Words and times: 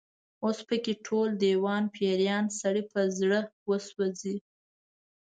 اوس 0.43 0.57
په 0.67 0.75
کې 0.83 0.93
ټول، 1.05 1.29
دېوان 1.43 1.83
پيریان، 1.95 2.45
سړی 2.59 2.83
په 2.91 2.99
زړه 3.17 3.39
وسوځي 3.69 4.35